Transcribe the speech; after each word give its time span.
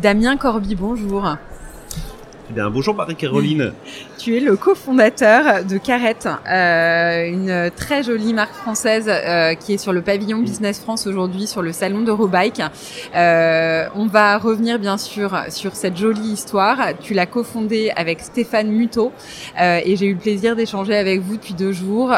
Damien 0.00 0.36
Corby, 0.36 0.74
bonjour. 0.74 1.36
Eh 2.50 2.52
bien, 2.52 2.70
bonjour 2.70 2.94
Marie-Caroline. 2.94 3.72
Tu 4.26 4.36
es 4.36 4.40
le 4.40 4.56
cofondateur 4.56 5.64
de 5.64 5.78
Carrette, 5.78 6.28
euh, 6.50 7.28
une 7.28 7.70
très 7.70 8.02
jolie 8.02 8.34
marque 8.34 8.54
française 8.54 9.08
euh, 9.08 9.54
qui 9.54 9.74
est 9.74 9.78
sur 9.78 9.92
le 9.92 10.02
pavillon 10.02 10.38
Business 10.38 10.80
France 10.80 11.06
aujourd'hui, 11.06 11.46
sur 11.46 11.62
le 11.62 11.70
salon 11.70 12.00
d'Eurobike. 12.00 12.60
Euh, 13.14 13.86
on 13.94 14.06
va 14.06 14.36
revenir 14.38 14.80
bien 14.80 14.98
sûr 14.98 15.44
sur 15.50 15.76
cette 15.76 15.96
jolie 15.96 16.32
histoire. 16.32 16.76
Tu 17.00 17.14
l'as 17.14 17.26
cofondée 17.26 17.92
avec 17.94 18.18
Stéphane 18.18 18.66
Muto 18.66 19.12
euh, 19.60 19.78
et 19.84 19.94
j'ai 19.94 20.06
eu 20.06 20.14
le 20.14 20.18
plaisir 20.18 20.56
d'échanger 20.56 20.96
avec 20.96 21.20
vous 21.20 21.36
depuis 21.36 21.54
deux 21.54 21.70
jours 21.70 22.12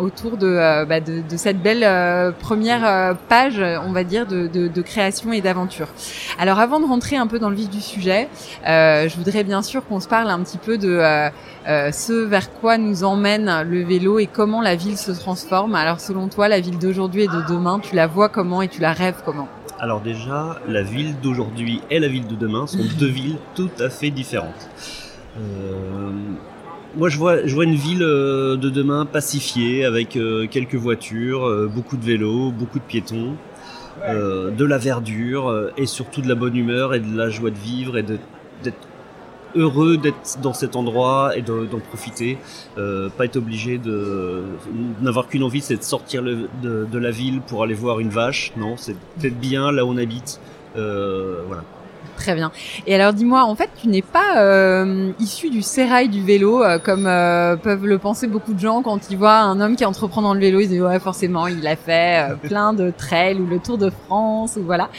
autour 0.00 0.36
de, 0.36 0.84
bah, 0.84 0.98
de, 0.98 1.36
cette 1.36 1.62
belle 1.62 2.34
première 2.40 3.16
page, 3.28 3.62
on 3.86 3.92
va 3.92 4.02
dire, 4.02 4.26
de, 4.26 4.82
création 4.82 5.32
et 5.32 5.40
d'aventure. 5.40 5.86
Alors 6.40 6.58
avant 6.58 6.80
de 6.80 6.86
rentrer 6.86 7.14
un 7.14 7.28
peu 7.28 7.38
dans 7.38 7.50
le 7.50 7.56
vif 7.56 7.70
du 7.70 7.80
sujet, 7.80 8.26
je 8.64 9.16
voudrais 9.16 9.44
bien 9.44 9.62
sûr 9.62 9.86
qu'on 9.86 10.00
se 10.00 10.08
parle 10.08 10.28
un 10.28 10.40
petit 10.40 10.58
peu 10.58 10.76
de 10.76 11.19
ce 11.66 12.24
vers 12.24 12.52
quoi 12.54 12.78
nous 12.78 13.04
emmène 13.04 13.62
le 13.68 13.82
vélo 13.82 14.18
et 14.18 14.26
comment 14.26 14.62
la 14.62 14.76
ville 14.76 14.96
se 14.96 15.12
transforme. 15.12 15.74
Alors 15.74 16.00
selon 16.00 16.28
toi, 16.28 16.48
la 16.48 16.60
ville 16.60 16.78
d'aujourd'hui 16.78 17.22
et 17.22 17.28
de 17.28 17.42
demain, 17.48 17.80
tu 17.80 17.94
la 17.94 18.06
vois 18.06 18.28
comment 18.28 18.62
et 18.62 18.68
tu 18.68 18.80
la 18.80 18.92
rêves 18.92 19.22
comment 19.24 19.48
Alors 19.78 20.00
déjà, 20.00 20.60
la 20.68 20.82
ville 20.82 21.18
d'aujourd'hui 21.20 21.80
et 21.90 21.98
la 21.98 22.08
ville 22.08 22.26
de 22.26 22.34
demain 22.34 22.66
sont 22.66 22.84
deux 22.98 23.06
villes 23.06 23.38
tout 23.54 23.70
à 23.78 23.90
fait 23.90 24.10
différentes. 24.10 24.68
Euh, 25.38 26.10
moi, 26.96 27.08
je 27.08 27.18
vois, 27.18 27.46
je 27.46 27.54
vois 27.54 27.64
une 27.64 27.76
ville 27.76 28.00
de 28.00 28.70
demain 28.70 29.06
pacifiée 29.06 29.84
avec 29.84 30.18
quelques 30.50 30.74
voitures, 30.74 31.68
beaucoup 31.72 31.96
de 31.96 32.04
vélos, 32.04 32.50
beaucoup 32.50 32.78
de 32.78 32.84
piétons. 32.84 33.34
de 34.08 34.64
la 34.64 34.78
verdure 34.78 35.70
et 35.76 35.86
surtout 35.86 36.20
de 36.20 36.28
la 36.28 36.34
bonne 36.34 36.56
humeur 36.56 36.94
et 36.94 37.00
de 37.00 37.16
la 37.16 37.30
joie 37.30 37.50
de 37.50 37.58
vivre 37.58 37.96
et 37.96 38.02
d'être 38.02 38.89
heureux 39.54 39.96
d'être 39.96 40.38
dans 40.42 40.52
cet 40.52 40.76
endroit 40.76 41.36
et 41.36 41.42
d'en 41.42 41.80
profiter, 41.80 42.38
euh, 42.78 43.08
pas 43.08 43.24
être 43.24 43.36
obligé 43.36 43.78
de 43.78 44.42
n'avoir 45.00 45.28
qu'une 45.28 45.42
envie, 45.42 45.60
c'est 45.60 45.76
de 45.76 45.82
sortir 45.82 46.22
de, 46.22 46.98
la 46.98 47.10
ville 47.10 47.40
pour 47.40 47.62
aller 47.62 47.74
voir 47.74 48.00
une 48.00 48.10
vache. 48.10 48.52
Non, 48.56 48.76
c'est 48.76 48.96
d'être 49.16 49.38
bien 49.38 49.72
là 49.72 49.84
où 49.84 49.88
on 49.88 49.96
habite. 49.96 50.40
Euh, 50.76 51.42
voilà. 51.46 51.62
Très 52.20 52.34
bien. 52.34 52.52
Et 52.86 52.94
alors 52.94 53.14
dis-moi, 53.14 53.44
en 53.44 53.54
fait, 53.54 53.70
tu 53.80 53.88
n'es 53.88 54.02
pas 54.02 54.36
euh, 54.36 55.10
issu 55.18 55.48
du 55.48 55.62
sérail 55.62 56.10
du 56.10 56.22
vélo, 56.22 56.62
euh, 56.62 56.78
comme 56.78 57.06
euh, 57.06 57.56
peuvent 57.56 57.86
le 57.86 57.96
penser 57.96 58.26
beaucoup 58.26 58.52
de 58.52 58.60
gens 58.60 58.82
quand 58.82 59.10
ils 59.10 59.16
voient 59.16 59.38
un 59.38 59.58
homme 59.58 59.74
qui 59.74 59.86
entreprend 59.86 60.20
dans 60.20 60.34
le 60.34 60.40
vélo, 60.40 60.60
ils 60.60 60.68
disent 60.68 60.82
ouais 60.82 61.00
forcément 61.00 61.46
il 61.46 61.66
a 61.66 61.76
fait 61.76 62.26
plein 62.42 62.74
de 62.74 62.90
trails 62.90 63.40
ou 63.40 63.46
le 63.46 63.58
Tour 63.58 63.78
de 63.78 63.88
France 63.88 64.58
ou 64.60 64.64
voilà. 64.64 64.90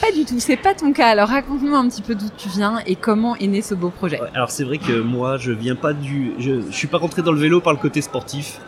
Pas 0.00 0.10
du 0.10 0.24
tout, 0.24 0.40
c'est 0.40 0.56
pas 0.56 0.72
ton 0.72 0.94
cas. 0.94 1.08
Alors 1.08 1.28
raconte-nous 1.28 1.74
un 1.74 1.86
petit 1.86 2.00
peu 2.00 2.14
d'où 2.14 2.28
tu 2.34 2.48
viens 2.48 2.78
et 2.86 2.96
comment 2.96 3.36
est 3.36 3.46
né 3.46 3.60
ce 3.60 3.74
beau 3.74 3.90
projet. 3.90 4.18
Alors 4.34 4.50
c'est 4.50 4.64
vrai 4.64 4.78
que 4.78 5.02
moi 5.02 5.36
je 5.36 5.52
viens 5.52 5.76
pas 5.76 5.92
du, 5.92 6.32
je, 6.38 6.62
je 6.62 6.74
suis 6.74 6.88
pas 6.88 6.96
rentré 6.96 7.20
dans 7.20 7.32
le 7.32 7.40
vélo 7.40 7.60
par 7.60 7.74
le 7.74 7.78
côté 7.78 8.00
sportif. 8.00 8.58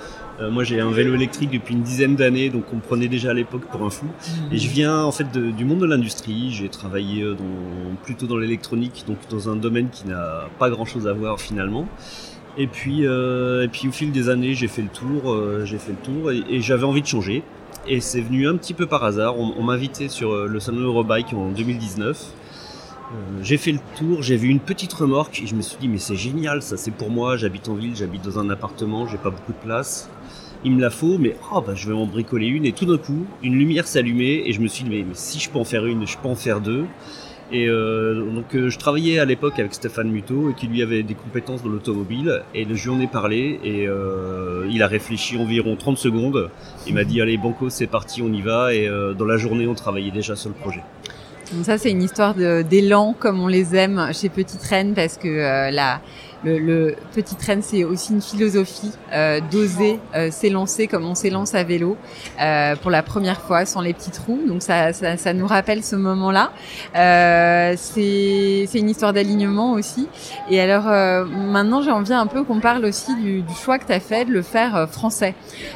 Euh, 0.42 0.50
moi, 0.50 0.64
j'ai 0.64 0.80
un 0.80 0.90
vélo 0.90 1.14
électrique 1.14 1.50
depuis 1.50 1.74
une 1.74 1.82
dizaine 1.82 2.16
d'années, 2.16 2.50
donc 2.50 2.64
on 2.72 2.76
me 2.76 2.80
prenait 2.80 3.08
déjà 3.08 3.30
à 3.30 3.34
l'époque 3.34 3.62
pour 3.70 3.82
un 3.82 3.90
fou. 3.90 4.06
Et 4.50 4.58
je 4.58 4.68
viens 4.68 5.02
en 5.02 5.12
fait 5.12 5.30
du 5.32 5.64
monde 5.64 5.80
de 5.80 5.86
l'industrie. 5.86 6.50
J'ai 6.50 6.68
travaillé 6.68 7.22
euh, 7.22 7.36
plutôt 8.02 8.26
dans 8.26 8.36
l'électronique, 8.36 9.04
donc 9.06 9.18
dans 9.30 9.48
un 9.48 9.56
domaine 9.56 9.88
qui 9.90 10.08
n'a 10.08 10.48
pas 10.58 10.68
grand-chose 10.70 11.06
à 11.06 11.12
voir 11.12 11.40
finalement. 11.40 11.86
Et 12.58 12.66
puis, 12.66 13.06
euh, 13.06 13.64
et 13.64 13.68
puis 13.68 13.88
au 13.88 13.92
fil 13.92 14.10
des 14.10 14.28
années, 14.28 14.54
j'ai 14.54 14.68
fait 14.68 14.82
le 14.82 14.88
tour, 14.88 15.36
j'ai 15.64 15.78
fait 15.78 15.92
le 15.92 16.12
tour, 16.12 16.32
et, 16.32 16.60
j'avais 16.60 16.84
envie 16.84 17.02
de 17.02 17.06
changer. 17.06 17.42
Et 17.86 18.00
c'est 18.00 18.20
venu 18.20 18.48
un 18.48 18.56
petit 18.56 18.74
peu 18.74 18.86
par 18.86 19.04
hasard. 19.04 19.38
On, 19.38 19.54
on 19.56 19.62
m'a 19.62 19.74
invité 19.74 20.08
sur 20.08 20.46
le 20.46 20.60
salon 20.60 20.80
Eurobike 20.80 21.32
en 21.34 21.50
2019. 21.50 22.34
Euh, 23.12 23.42
j'ai 23.42 23.58
fait 23.58 23.72
le 23.72 23.80
tour, 23.96 24.22
j'ai 24.22 24.36
vu 24.36 24.48
une 24.48 24.60
petite 24.60 24.92
remorque 24.92 25.42
et 25.42 25.46
je 25.46 25.54
me 25.54 25.60
suis 25.60 25.76
dit 25.78 25.88
mais 25.88 25.98
c'est 25.98 26.16
génial, 26.16 26.62
ça 26.62 26.78
c'est 26.78 26.90
pour 26.90 27.10
moi, 27.10 27.36
j'habite 27.36 27.68
en 27.68 27.74
ville, 27.74 27.94
j'habite 27.94 28.22
dans 28.22 28.38
un 28.38 28.48
appartement, 28.48 29.06
j'ai 29.06 29.18
pas 29.18 29.28
beaucoup 29.28 29.52
de 29.52 29.58
place 29.58 30.08
il 30.64 30.72
me 30.72 30.80
la 30.80 30.90
faut, 30.90 31.18
mais 31.18 31.36
oh, 31.52 31.60
bah, 31.60 31.74
je 31.74 31.88
vais 31.88 31.94
en 31.94 32.06
bricoler 32.06 32.46
une. 32.46 32.64
Et 32.64 32.72
tout 32.72 32.86
d'un 32.86 32.98
coup, 32.98 33.26
une 33.42 33.58
lumière 33.58 33.86
s'allumait 33.86 34.42
et 34.46 34.52
je 34.52 34.60
me 34.60 34.68
suis 34.68 34.84
dit, 34.84 34.90
mais, 34.90 35.04
si 35.14 35.38
je 35.38 35.50
peux 35.50 35.58
en 35.58 35.64
faire 35.64 35.86
une, 35.86 36.06
je 36.06 36.16
peux 36.18 36.28
en 36.28 36.36
faire 36.36 36.60
deux. 36.60 36.84
Et 37.52 37.68
euh, 37.68 38.24
donc 38.30 38.54
euh, 38.54 38.70
je 38.70 38.78
travaillais 38.78 39.18
à 39.18 39.26
l'époque 39.26 39.58
avec 39.58 39.74
Stéphane 39.74 40.08
Muto 40.08 40.48
et 40.48 40.54
qui 40.54 40.66
lui 40.68 40.82
avait 40.82 41.02
des 41.02 41.14
compétences 41.14 41.62
dans 41.62 41.68
l'automobile 41.68 42.42
et 42.54 42.64
je 42.64 42.88
lui 42.88 42.96
en 42.96 42.98
ai 42.98 43.06
parlé 43.06 43.60
et 43.62 43.86
euh, 43.86 44.66
il 44.70 44.82
a 44.82 44.86
réfléchi 44.86 45.36
environ 45.36 45.76
30 45.76 45.98
secondes. 45.98 46.48
Il 46.86 46.94
m'a 46.94 47.04
dit 47.04 47.20
allez 47.20 47.36
Banco 47.36 47.68
c'est 47.68 47.86
parti 47.86 48.22
on 48.22 48.32
y 48.32 48.40
va 48.40 48.72
et 48.72 48.88
euh, 48.88 49.12
dans 49.12 49.26
la 49.26 49.36
journée 49.36 49.66
on 49.66 49.74
travaillait 49.74 50.10
déjà 50.10 50.34
sur 50.34 50.48
le 50.48 50.54
projet. 50.54 50.82
Donc 51.52 51.66
ça 51.66 51.76
c'est 51.76 51.90
une 51.90 52.02
histoire 52.02 52.34
d'élan 52.34 53.14
comme 53.18 53.38
on 53.38 53.48
les 53.48 53.76
aime 53.76 54.08
chez 54.14 54.30
Petite 54.30 54.62
Reine 54.62 54.94
parce 54.94 55.18
que 55.18 55.28
euh, 55.28 55.70
la 55.70 56.00
le, 56.44 56.58
le 56.58 56.96
petit 57.14 57.36
train, 57.36 57.60
c'est 57.60 57.84
aussi 57.84 58.12
une 58.12 58.22
philosophie 58.22 58.92
euh, 59.12 59.40
d'oser 59.50 59.98
euh, 60.14 60.30
s'élancer 60.30 60.86
comme 60.86 61.06
on 61.06 61.14
s'élance 61.14 61.54
à 61.54 61.62
vélo 61.62 61.96
euh, 62.40 62.74
pour 62.76 62.90
la 62.90 63.02
première 63.02 63.40
fois 63.40 63.64
sans 63.64 63.80
les 63.80 63.92
petits 63.92 64.10
trous. 64.10 64.40
Donc 64.48 64.62
ça, 64.62 64.92
ça, 64.92 65.16
ça 65.16 65.32
nous 65.32 65.46
rappelle 65.46 65.84
ce 65.84 65.96
moment-là. 65.96 66.50
Euh, 66.96 67.74
c'est 67.76 68.78
une 68.78 68.90
histoire 68.90 69.12
d'alignement 69.12 69.72
aussi. 69.72 70.08
Et 70.50 70.60
alors 70.60 70.88
euh, 70.88 71.24
maintenant, 71.24 71.82
j'ai 71.82 71.90
envie 71.90 72.12
un 72.12 72.26
peu 72.26 72.42
qu'on 72.44 72.60
parle 72.60 72.84
aussi 72.84 73.14
du, 73.16 73.42
du 73.42 73.54
choix 73.54 73.78
que 73.78 73.86
tu 73.86 73.92
as 73.92 74.00
fait 74.00 74.24
de 74.24 74.32
le 74.32 74.42
faire 74.42 74.76
euh, 74.76 74.86
français. 74.86 75.34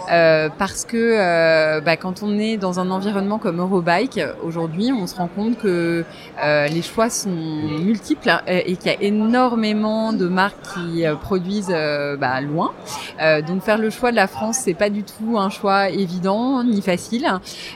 parce 0.09 0.85
que 0.85 1.81
bah, 1.81 1.97
quand 1.97 2.23
on 2.23 2.39
est 2.39 2.57
dans 2.57 2.81
un 2.81 2.91
environnement 2.91 3.39
comme 3.39 3.61
Eurobike, 3.61 4.21
aujourd'hui, 4.43 4.93
on 4.93 5.07
se 5.07 5.15
rend 5.17 5.29
compte 5.29 5.59
que 5.59 6.05
les 6.43 6.83
choix 6.83 7.11
sont 7.11 7.31
multiples 7.31 8.31
et 8.49 8.77
qu'il 8.77 8.91
y 8.91 8.95
a 8.95 9.03
énormément 9.03 10.13
de 10.13 10.27
marques 10.27 10.56
qui 10.63 11.07
euh, 11.07 11.15
produisent 11.15 11.73
euh, 11.73 12.17
bah, 12.17 12.41
loin. 12.41 12.73
Euh, 13.21 13.43
donc 13.43 13.63
faire 13.63 13.79
le 13.79 13.91
choix 13.91 14.11
de 14.11 14.17
la 14.17 14.27
France, 14.27 14.59
c'est 14.63 14.75
pas 14.75 14.91
du 14.91 15.03
tout 15.03 15.39
un 15.39 15.51
choix 15.51 15.89
évident 15.89 16.63
ni 16.65 16.83
facile, 16.83 17.27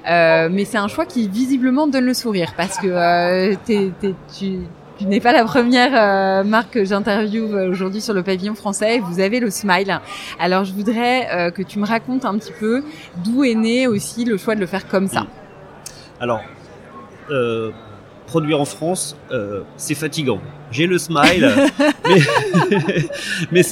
mais 0.07 0.65
c'est 0.65 0.79
un 0.79 0.89
choix 0.89 1.07
qui 1.07 1.29
visiblement 1.29 1.87
donne 1.87 2.05
le 2.05 2.15
sourire 2.15 2.55
parce 2.57 2.79
que 2.79 3.55
tu 3.67 5.07
n'es 5.07 5.21
pas 5.21 5.33
la 5.33 5.45
première 5.45 6.45
marque 6.45 6.75
que 6.75 6.85
j'interviewe 6.85 7.71
aujourd'hui 7.71 8.01
sur 8.01 8.15
le 8.15 8.23
pavillon 8.23 8.55
français. 8.55 8.99
Vous 8.99 9.21
avez 9.21 9.41
le 9.41 9.51
smile. 9.51 10.01
Alors 10.39 10.65
je 10.65 10.73
voudrais 10.73 11.53
que 11.55 11.63
tu 11.63 11.79
me 11.79 11.87
racontes 11.87 12.25
un 12.25 12.37
petit 12.39 12.53
peu 12.59 12.83
d'où 13.25 13.45
est 13.45 13.55
né 13.55 13.87
aussi 13.87 14.25
le 14.25 14.37
choix 14.37 14.55
de 14.55 14.61
le 14.61 14.67
faire 14.67 14.87
comme 14.89 15.09
ça. 15.09 15.27
Alors, 16.21 16.43
produire 18.31 18.61
en 18.61 18.65
France, 18.65 19.17
euh, 19.33 19.63
c'est 19.77 19.97
fatigant. 19.97 20.39
J'ai 20.71 20.87
le 20.87 20.99
smile, 20.99 21.51
mais, 22.09 22.21
mais, 23.51 23.63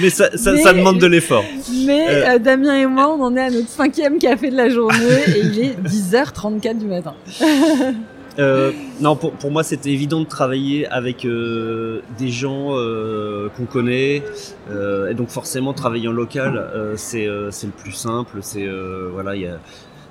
mais, 0.00 0.10
ça, 0.10 0.36
ça, 0.36 0.54
ça 0.58 0.72
demande 0.74 0.98
de 0.98 1.06
l'effort. 1.06 1.44
Mais 1.86 2.08
euh, 2.10 2.34
euh, 2.34 2.38
Damien 2.38 2.76
et 2.76 2.84
moi, 2.84 3.08
on 3.08 3.22
en 3.22 3.34
est 3.36 3.40
à 3.40 3.50
notre 3.50 3.70
cinquième 3.70 4.18
café 4.18 4.50
de 4.50 4.56
la 4.56 4.68
journée 4.68 5.22
et 5.34 5.40
il 5.40 5.58
est 5.60 5.76
10h34 5.82 6.78
du 6.78 6.86
matin. 6.86 7.14
Euh, 8.38 8.72
non, 9.02 9.14
pour, 9.14 9.32
pour 9.32 9.50
moi, 9.50 9.62
c'était 9.62 9.90
évident 9.90 10.20
de 10.20 10.26
travailler 10.26 10.86
avec 10.86 11.26
euh, 11.26 12.00
des 12.18 12.30
gens 12.30 12.68
euh, 12.70 13.50
qu'on 13.54 13.66
connaît, 13.66 14.22
et 14.70 15.14
donc 15.14 15.28
forcément 15.28 15.74
travailler 15.74 16.08
en 16.08 16.12
local, 16.12 16.66
c'est 16.96 17.28
c'est 17.50 17.66
le 17.66 17.74
plus 17.74 17.92
simple. 17.92 18.38
C'est 18.40 18.66
voilà, 19.12 19.36
il 19.36 19.42
y 19.42 19.46
a 19.46 19.58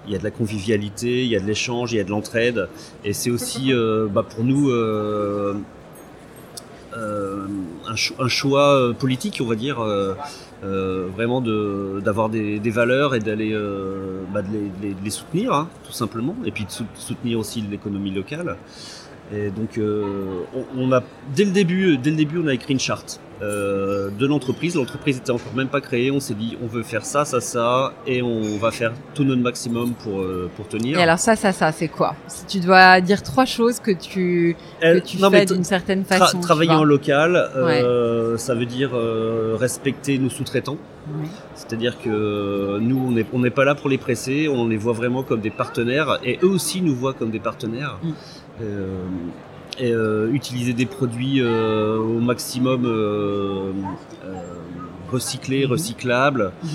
il 0.08 0.14
y 0.14 0.16
a 0.16 0.20
de 0.20 0.24
la 0.24 0.32
convivialité, 0.32 1.24
il 1.24 1.30
y 1.30 1.36
a 1.36 1.40
de 1.40 1.46
l'échange, 1.46 1.94
il 1.94 1.98
y 1.98 2.00
a 2.00 2.04
de 2.04 2.10
l'entraide. 2.10 2.68
Et 3.04 3.14
c'est 3.14 3.30
aussi 3.30 3.74
euh, 3.74 4.08
bah, 4.08 4.24
pour 4.28 4.44
nous 4.44 4.70
euh, 4.70 5.56
euh, 6.98 7.46
un, 7.88 7.96
cho 7.96 8.16
un, 8.20 8.28
choix 8.28 8.94
politique, 8.98 9.40
on 9.42 9.48
va 9.48 9.56
dire, 9.56 9.84
vraiment 10.62 11.42
d'avoir 11.42 12.30
des, 12.30 12.60
des, 12.60 12.72
valeurs 12.72 13.16
et 13.16 13.20
d'aller 13.20 13.54
bah, 14.34 14.42
de, 14.42 14.48
les, 14.82 14.94
de, 14.94 15.04
les, 15.04 15.10
soutenir, 15.10 15.54
hein, 15.54 15.70
tout 15.86 15.94
simplement, 15.94 16.36
et 16.46 16.52
puis 16.52 16.66
de 16.66 16.72
soutenir 16.96 17.40
aussi 17.40 17.62
l'économie 17.62 18.12
locale. 18.12 18.58
Et 19.34 19.50
donc, 19.50 19.78
euh, 19.78 20.44
on, 20.54 20.90
on, 20.90 20.92
a 20.92 21.02
dès 21.34 21.46
le 21.46 21.52
début, 21.52 21.98
dès 21.98 22.10
le 22.10 22.18
début, 22.18 22.42
on 22.44 22.48
a 22.48 22.54
écrit 22.54 22.74
une 22.74 22.80
charte 22.80 23.22
euh, 23.42 24.10
de 24.10 24.28
l'entreprise. 24.28 24.76
L'entreprise 24.76 25.18
était 25.18 25.32
encore 25.32 25.56
même 25.56 25.70
pas 25.70 25.80
créée. 25.80 26.12
On 26.12 26.20
s'est 26.20 26.34
dit, 26.34 26.58
on 26.62 26.68
veut 26.68 26.84
faire 26.84 27.06
ça, 27.06 27.24
ça, 27.24 27.40
ça, 27.40 27.94
et 28.06 28.22
on 28.22 28.58
va 28.58 28.72
faire 28.72 28.92
tout 29.14 29.24
notre 29.24 29.42
maximum 29.42 29.94
pour 29.94 30.20
euh, 30.20 30.50
pour 30.58 30.68
tenir. 30.68 31.00
Et 31.00 31.04
alors 31.04 31.18
ça, 31.18 31.38
ça, 31.38 31.54
ça, 31.54 31.72
c'est 31.72 31.88
quoi? 31.88 32.16
Si 32.28 32.46
tu 32.46 32.60
dois 32.60 33.00
dire 33.00 33.24
trois 33.24 33.46
choses 33.46 33.80
que 33.80 33.92
tu 33.92 34.58
que 34.82 35.00
tu 35.00 35.18
fais 35.18 35.46
d'une 35.46 35.64
certaine 35.64 36.04
façon. 36.04 36.42
travailler 36.42 36.72
en 36.72 36.84
local, 36.84 37.50
ça 38.38 38.54
veut 38.54 38.66
dire 38.66 38.92
respecter 39.58 40.18
nos 40.18 40.30
sous-traitants. 40.30 40.78
Oui. 41.10 41.28
C'est-à-dire 41.56 42.00
que 42.00 42.80
nous, 42.80 42.98
on 43.08 43.12
n'est 43.12 43.26
on 43.34 43.40
n'est 43.40 43.50
pas 43.50 43.66
là 43.66 43.76
pour 43.76 43.90
les 43.90 43.98
presser. 43.98 44.50
On 44.50 44.68
les 44.68 44.78
voit 44.78 44.94
vraiment 44.94 45.24
comme 45.24 45.42
des 45.42 45.50
partenaires, 45.50 46.20
et 46.24 46.38
eux 46.44 46.50
aussi 46.50 46.82
nous 46.82 46.96
voient 46.96 47.14
comme 47.14 47.32
des 47.32 47.40
partenaires. 47.40 47.98
Mm. 48.04 48.12
Euh, 48.62 49.06
et 49.80 49.92
euh, 49.94 50.30
utiliser 50.34 50.74
des 50.74 50.86
produits 50.86 51.42
euh, 51.42 51.98
au 51.98 52.20
maximum 52.20 52.86
recyclés, 55.12 55.66
mhm. 55.66 55.72
recyclables. 55.72 56.52
Mhm. 56.64 56.72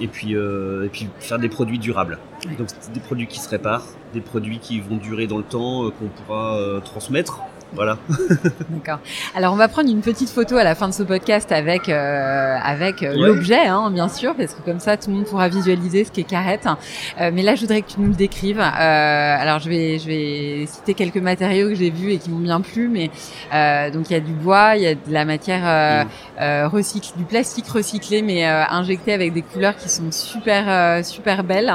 Et, 0.00 0.08
puis, 0.08 0.32
et 0.32 0.88
puis 0.92 1.08
faire 1.18 1.38
des 1.38 1.48
produits 1.48 1.78
durables. 1.78 2.18
Donc 2.58 2.68
des 2.92 3.00
produits 3.00 3.26
qui 3.26 3.40
se 3.40 3.48
réparent, 3.48 3.86
des 4.12 4.20
produits 4.20 4.58
qui 4.58 4.80
vont 4.80 4.96
durer 4.96 5.26
dans 5.26 5.38
le 5.38 5.44
temps, 5.44 5.90
qu'on 5.90 6.08
pourra 6.08 6.80
transmettre 6.84 7.40
voilà. 7.74 7.98
D'accord. 8.70 9.00
Alors 9.34 9.52
on 9.52 9.56
va 9.56 9.68
prendre 9.68 9.90
une 9.90 10.00
petite 10.00 10.30
photo 10.30 10.56
à 10.56 10.64
la 10.64 10.74
fin 10.74 10.88
de 10.88 10.94
ce 10.94 11.02
podcast 11.02 11.52
avec 11.52 11.88
euh, 11.88 12.56
avec 12.62 13.02
euh, 13.02 13.14
l'objet, 13.14 13.66
hein, 13.66 13.90
bien 13.90 14.08
sûr, 14.08 14.34
parce 14.34 14.54
que 14.54 14.62
comme 14.62 14.80
ça 14.80 14.96
tout 14.96 15.10
le 15.10 15.16
monde 15.16 15.26
pourra 15.26 15.48
visualiser 15.48 16.04
ce 16.04 16.12
qu'est 16.12 16.24
Carrette. 16.24 16.66
Euh, 17.20 17.30
mais 17.32 17.42
là, 17.42 17.54
je 17.54 17.62
voudrais 17.62 17.82
que 17.82 17.88
tu 17.88 18.00
nous 18.00 18.08
le 18.08 18.14
décrives. 18.14 18.60
Euh, 18.60 18.62
alors 18.62 19.58
je 19.58 19.68
vais 19.68 19.98
je 19.98 20.06
vais 20.06 20.66
citer 20.66 20.94
quelques 20.94 21.16
matériaux 21.16 21.68
que 21.68 21.74
j'ai 21.74 21.90
vus 21.90 22.12
et 22.12 22.18
qui 22.18 22.30
m'ont 22.30 22.38
bien 22.38 22.60
plu, 22.60 22.88
mais 22.88 23.10
euh, 23.52 23.90
donc 23.90 24.10
il 24.10 24.14
y 24.14 24.16
a 24.16 24.20
du 24.20 24.32
bois, 24.32 24.76
il 24.76 24.82
y 24.82 24.86
a 24.86 24.94
de 24.94 25.00
la 25.08 25.24
matière 25.24 26.06
mm. 26.38 26.66
recyclée, 26.66 27.12
du 27.16 27.24
plastique 27.24 27.68
recyclé, 27.68 28.22
mais 28.22 28.44
injecté 28.44 29.12
avec 29.12 29.32
des 29.32 29.42
couleurs 29.42 29.76
qui 29.76 29.88
sont 29.88 30.10
super 30.10 31.04
super 31.04 31.44
belles. 31.44 31.74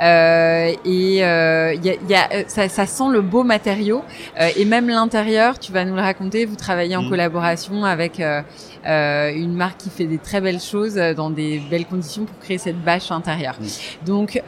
et 0.00 0.78
il 0.84 1.14
y 1.14 1.22
a, 1.22 1.74
y 1.74 2.14
a 2.14 2.28
ça, 2.48 2.68
ça, 2.68 2.86
sent 2.86 3.10
le 3.10 3.20
beau 3.20 3.44
matériau 3.44 4.02
et 4.56 4.64
même 4.64 4.88
l'intérieur 4.88 5.39
tu 5.60 5.72
vas 5.72 5.84
nous 5.84 5.94
le 5.94 6.00
raconter. 6.00 6.44
Vous 6.44 6.56
travaillez 6.56 6.96
en 6.96 7.02
mm. 7.02 7.08
collaboration 7.08 7.84
avec 7.84 8.20
euh, 8.20 8.42
euh, 8.86 9.32
une 9.34 9.54
marque 9.54 9.78
qui 9.78 9.90
fait 9.90 10.04
des 10.04 10.18
très 10.18 10.40
belles 10.40 10.60
choses 10.60 10.98
euh, 10.98 11.14
dans 11.14 11.30
des 11.30 11.60
belles 11.70 11.86
conditions 11.86 12.24
pour 12.24 12.38
créer 12.38 12.58
cette 12.58 12.82
bâche 12.82 13.10
intérieure. 13.10 13.56
Mm. 13.60 14.06
Donc, 14.06 14.42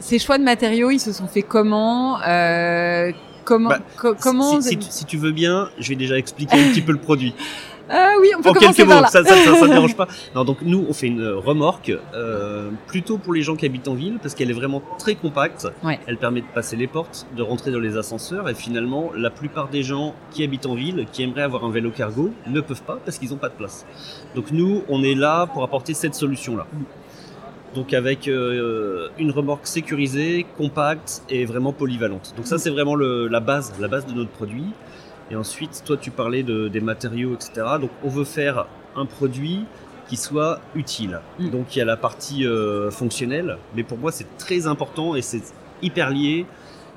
ces 0.00 0.18
choix 0.18 0.38
de 0.38 0.44
matériaux, 0.44 0.90
ils 0.90 1.00
se 1.00 1.12
sont 1.12 1.26
faits 1.26 1.46
comment 1.48 2.18
Comment, 3.44 3.68
bah, 3.68 3.80
comment 4.22 4.58
si, 4.62 5.04
tu, 5.04 5.18
veux 5.18 5.32
bien, 5.32 5.68
je 5.78 5.90
vais 5.90 5.96
déjà 5.96 6.16
expliquer 6.16 6.56
un 6.58 6.70
petit 6.70 6.80
peu 6.80 6.92
le 6.92 6.98
produit. 6.98 7.34
Ah 7.88 8.14
oui, 8.20 8.28
on 8.36 8.40
peut 8.40 8.48
en 8.50 8.54
quelques 8.54 8.80
mots, 8.80 9.04
ça, 9.06 9.22
ça, 9.22 9.24
ça, 9.24 9.54
ça 9.56 9.68
dérange 9.68 9.96
pas. 9.96 10.08
Non, 10.34 10.44
donc 10.44 10.58
nous, 10.62 10.86
on 10.88 10.92
fait 10.92 11.08
une 11.08 11.26
remorque 11.26 11.92
euh, 12.14 12.70
plutôt 12.86 13.18
pour 13.18 13.34
les 13.34 13.42
gens 13.42 13.56
qui 13.56 13.66
habitent 13.66 13.88
en 13.88 13.94
ville 13.94 14.18
parce 14.22 14.34
qu'elle 14.34 14.50
est 14.50 14.54
vraiment 14.54 14.82
très 14.98 15.14
compacte. 15.14 15.68
Ouais. 15.82 15.98
Elle 16.06 16.16
permet 16.16 16.40
de 16.40 16.46
passer 16.46 16.76
les 16.76 16.86
portes, 16.86 17.26
de 17.36 17.42
rentrer 17.42 17.70
dans 17.70 17.80
les 17.80 17.96
ascenseurs 17.96 18.48
et 18.48 18.54
finalement, 18.54 19.10
la 19.14 19.30
plupart 19.30 19.68
des 19.68 19.82
gens 19.82 20.14
qui 20.30 20.42
habitent 20.44 20.66
en 20.66 20.74
ville, 20.74 21.06
qui 21.12 21.22
aimeraient 21.22 21.42
avoir 21.42 21.64
un 21.64 21.70
vélo 21.70 21.90
cargo, 21.90 22.30
ne 22.46 22.60
peuvent 22.60 22.82
pas 22.82 22.98
parce 23.04 23.18
qu'ils 23.18 23.30
n'ont 23.30 23.36
pas 23.36 23.50
de 23.50 23.54
place. 23.54 23.84
Donc 24.34 24.50
nous, 24.50 24.82
on 24.88 25.02
est 25.02 25.14
là 25.14 25.46
pour 25.46 25.62
apporter 25.62 25.92
cette 25.92 26.14
solution-là. 26.14 26.66
Donc 27.74 27.92
avec 27.92 28.28
euh, 28.28 29.08
une 29.18 29.30
remorque 29.30 29.66
sécurisée, 29.66 30.46
compacte 30.56 31.22
et 31.28 31.44
vraiment 31.44 31.72
polyvalente. 31.72 32.32
Donc 32.36 32.46
ça, 32.46 32.56
c'est 32.56 32.70
vraiment 32.70 32.94
le, 32.94 33.26
la 33.28 33.40
base, 33.40 33.74
la 33.80 33.88
base 33.88 34.06
de 34.06 34.12
notre 34.12 34.30
produit. 34.30 34.66
Et 35.30 35.36
ensuite, 35.36 35.82
toi, 35.84 35.96
tu 35.96 36.10
parlais 36.10 36.42
de, 36.42 36.68
des 36.68 36.80
matériaux, 36.80 37.34
etc. 37.34 37.66
Donc, 37.80 37.90
on 38.02 38.08
veut 38.08 38.24
faire 38.24 38.66
un 38.96 39.06
produit 39.06 39.64
qui 40.08 40.16
soit 40.16 40.60
utile. 40.74 41.20
Mm. 41.38 41.50
Donc, 41.50 41.74
il 41.74 41.78
y 41.78 41.82
a 41.82 41.84
la 41.84 41.96
partie 41.96 42.46
euh, 42.46 42.90
fonctionnelle, 42.90 43.58
mais 43.74 43.82
pour 43.82 43.98
moi, 43.98 44.12
c'est 44.12 44.36
très 44.36 44.66
important 44.66 45.14
et 45.14 45.22
c'est 45.22 45.42
hyper 45.82 46.10
lié. 46.10 46.46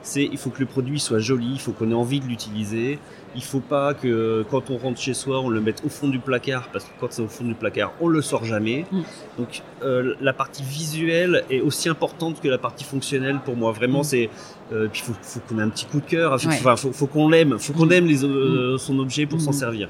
C'est, 0.04 0.24
il 0.24 0.38
faut 0.38 0.50
que 0.50 0.60
le 0.60 0.66
produit 0.66 1.00
soit 1.00 1.20
joli, 1.20 1.48
il 1.54 1.60
faut 1.60 1.72
qu'on 1.72 1.92
ait 1.92 1.96
envie 1.96 2.20
de 2.20 2.26
l'utiliser. 2.26 3.00
Il 3.36 3.44
faut 3.44 3.60
pas 3.60 3.94
que 3.94 4.46
quand 4.50 4.70
on 4.70 4.78
rentre 4.78 5.00
chez 5.00 5.14
soi, 5.14 5.42
on 5.42 5.50
le 5.50 5.60
mette 5.60 5.84
au 5.86 5.90
fond 5.90 6.08
du 6.08 6.18
placard, 6.18 6.70
parce 6.72 6.86
que 6.86 6.90
quand 7.00 7.08
c'est 7.12 7.22
au 7.22 7.28
fond 7.28 7.44
du 7.44 7.54
placard, 7.54 7.92
on 8.00 8.08
le 8.08 8.22
sort 8.22 8.46
jamais. 8.46 8.86
Mm. 8.92 9.02
Donc 9.38 9.62
euh, 9.84 10.16
la 10.22 10.34
partie 10.34 10.64
visuelle 10.64 11.44
est 11.50 11.60
aussi 11.60 11.90
importante 11.90 12.42
que 12.42 12.48
la 12.48 12.58
partie 12.58 12.84
fonctionnelle 12.84 13.40
pour 13.44 13.56
moi. 13.56 13.74
Vraiment, 13.74 14.00
mm. 14.00 14.06
c'est 14.06 14.30
euh, 14.74 14.88
puis 14.92 15.02
faut, 15.02 15.14
faut 15.22 15.40
qu'on 15.48 15.60
ait 15.60 15.64
un 15.64 15.70
petit 15.70 15.86
coup 15.86 16.00
de 16.00 16.06
cœur. 16.06 16.34
Enfin, 16.34 16.76
faut, 16.76 16.92
faut 16.92 17.08
qu'on 17.08 17.30
l'aime, 17.30 17.58
faut 17.60 17.74
qu'on 17.74 17.86
mm. 17.86 17.92
aime 17.94 18.06
les, 18.06 18.26
euh, 18.26 18.78
son 18.78 19.00
objet 19.00 19.26
pour 19.26 19.40
s'en 19.40 19.52
servir. 19.52 19.90